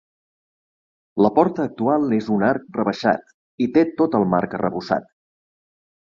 [1.25, 3.35] La porta actual és un arc rebaixat
[3.67, 5.07] i té tot el marc arrebossat.